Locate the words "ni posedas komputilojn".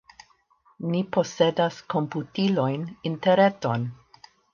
0.93-2.87